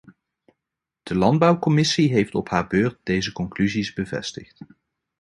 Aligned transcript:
De 1.03 1.15
landbouwcommissie 1.15 2.11
heeft 2.13 2.35
op 2.35 2.49
haar 2.49 2.67
beurt 2.67 2.99
deze 3.03 3.31
conclusies 3.31 3.93
bevestigd. 3.93 4.63